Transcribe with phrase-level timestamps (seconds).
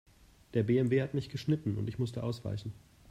[0.55, 2.73] Der BMW hat mich geschnitten und ich musste ausweichen.